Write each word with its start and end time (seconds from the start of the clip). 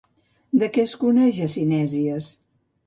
De 0.63 0.69
què 0.77 0.87
es 0.89 0.95
coneix 1.03 1.43
a 1.49 1.51
Cinèsies? 1.59 2.33